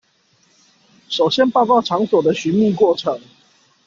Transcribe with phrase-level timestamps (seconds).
[1.09, 3.21] 首先報告場所的尋覓過程